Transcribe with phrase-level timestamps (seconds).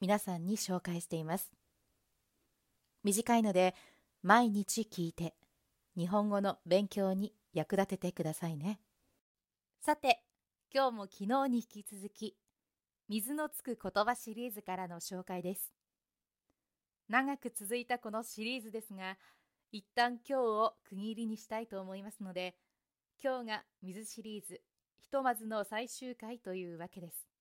[0.00, 1.50] 皆さんに紹介しています。
[3.02, 3.74] 短いので
[4.22, 5.34] 毎日聞いて
[5.96, 8.80] 日本語の勉強に役立ててくださいね。
[9.80, 10.22] さて
[10.72, 12.36] 今日も昨日に引き続き
[13.08, 15.72] 水のつく言葉シリーズからの紹介です。
[17.08, 19.16] 長く続いたこのシリーズですが
[19.72, 22.54] 一旦今日を区切りにしたいと思いますので
[23.22, 24.60] 今日が水シリーズ
[24.98, 27.37] ひとまずの最終回というわけです。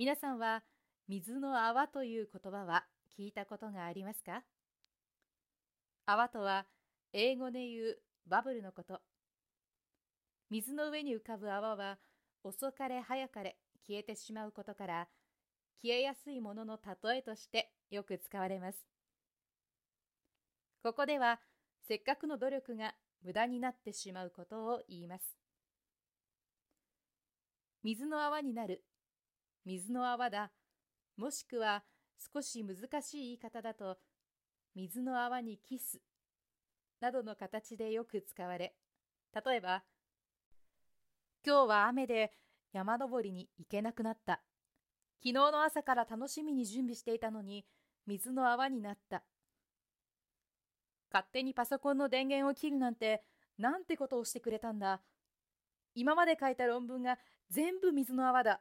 [0.00, 0.62] 皆さんは
[1.08, 2.84] 水の泡という言葉は
[3.18, 4.44] 聞いたことがありますか？
[6.06, 6.64] 泡とは
[7.12, 9.02] 英語で言うバブルのこと。
[10.48, 11.98] 水の上に浮かぶ泡は
[12.42, 15.08] 遅かれ早かれ消えてしまうことから
[15.82, 18.78] 消えやすいものの例えとしてよく使われます。
[20.82, 21.40] ここでは
[21.86, 25.36] せっかくの努力が無駄になってしまうことを言います。
[27.82, 28.82] 水の泡になる
[29.64, 30.50] 水の泡だ、
[31.16, 31.84] もしくは
[32.34, 33.98] 少し難しい言い方だと、
[34.74, 36.00] 水の泡にキス
[37.00, 38.74] などの形でよく使われ、
[39.44, 39.84] 例えば、
[41.44, 42.32] 今日は雨で
[42.72, 44.42] 山登りに行けなくなった。
[45.22, 47.66] 昨日の朝から楽しみに準備していたのに
[48.06, 49.22] 水の泡になった。
[51.12, 53.22] 勝手にパソコンの電源を切るなんて
[53.58, 55.02] なんてことをしてくれたんだ。
[55.94, 57.18] 今まで書いた論文が
[57.50, 58.60] 全部水の泡だ。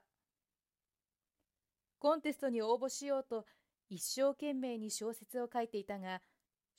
[2.00, 3.46] コンテストに応募しようと
[3.90, 6.22] 一生懸命に小説を書いていたが、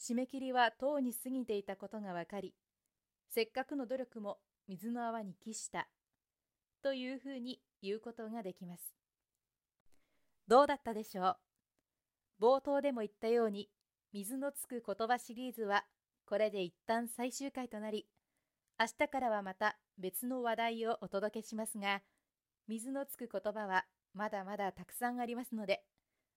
[0.00, 2.54] 締め切りはとうに過ぎていたことがわかり、
[3.28, 5.88] せっかくの努力も水の泡に帰した、
[6.82, 8.94] というふうに言うことができます。
[10.48, 11.36] どうだったでしょ
[12.40, 12.42] う？
[12.42, 13.68] 冒頭でも言ったように、
[14.12, 15.84] 水のつく言葉シリーズは
[16.24, 18.06] これで一旦最終回となり、
[18.78, 22.00] 明日からはまた別の話題をお届けしますが、
[22.70, 25.82] 水のつく言葉はまだまだたくさんありますので、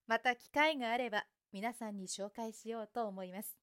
[0.07, 3.55] また機会があれば皆さんに紹介しようと思います。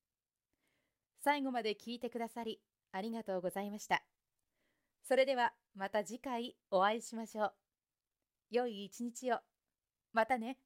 [1.25, 2.61] 最後まで聞いてくださり
[2.93, 4.05] ありがとうございました。
[5.03, 7.53] それではまた次回お会いしましょう。
[8.53, 9.41] 良い一日を。
[10.13, 10.57] またね。